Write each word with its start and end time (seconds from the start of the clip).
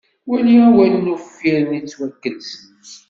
Wali 0.29 0.55
awalen 0.67 1.11
uffiren 1.15 1.71
yettwakelsen. 1.75 2.69